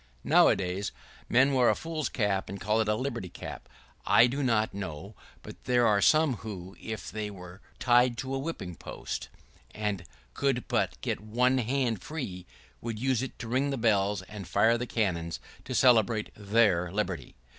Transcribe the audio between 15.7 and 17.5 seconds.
celebrate their liberty.